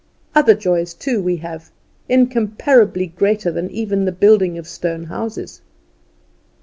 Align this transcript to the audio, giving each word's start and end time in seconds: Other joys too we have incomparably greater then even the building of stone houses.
Other 0.33 0.55
joys 0.55 0.95
too 0.95 1.21
we 1.21 1.35
have 1.37 1.69
incomparably 2.09 3.05
greater 3.05 3.51
then 3.51 3.69
even 3.69 4.03
the 4.05 4.11
building 4.11 4.57
of 4.57 4.67
stone 4.67 5.03
houses. 5.03 5.61